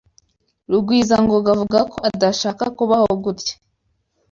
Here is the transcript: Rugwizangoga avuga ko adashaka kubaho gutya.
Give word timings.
Rugwizangoga 0.71 1.47
avuga 1.55 1.79
ko 1.91 1.97
adashaka 2.09 2.63
kubaho 2.77 3.11
gutya. 3.23 3.53